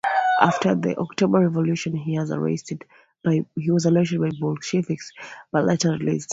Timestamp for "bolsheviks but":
3.55-5.63